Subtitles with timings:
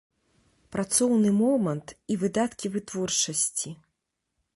[0.75, 3.69] Працоўны момант і выдаткі вытворчасці.